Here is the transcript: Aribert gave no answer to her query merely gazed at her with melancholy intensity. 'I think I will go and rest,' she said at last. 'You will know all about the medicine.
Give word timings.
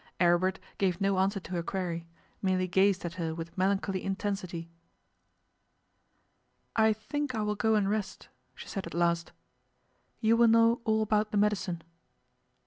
Aribert 0.19 0.57
gave 0.79 0.99
no 0.99 1.19
answer 1.19 1.39
to 1.39 1.51
her 1.51 1.61
query 1.61 2.07
merely 2.41 2.67
gazed 2.67 3.05
at 3.05 3.13
her 3.21 3.35
with 3.35 3.55
melancholy 3.55 4.03
intensity. 4.03 4.67
'I 6.75 6.93
think 6.93 7.35
I 7.35 7.43
will 7.43 7.53
go 7.53 7.75
and 7.75 7.87
rest,' 7.87 8.27
she 8.55 8.67
said 8.67 8.87
at 8.87 8.95
last. 8.95 9.31
'You 10.19 10.35
will 10.37 10.47
know 10.47 10.81
all 10.85 11.03
about 11.03 11.29
the 11.29 11.37
medicine. 11.37 11.83